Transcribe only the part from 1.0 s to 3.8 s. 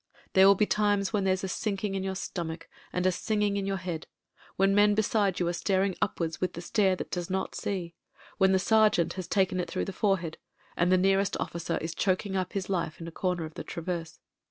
when there's a sinking in your stomach and a singing in your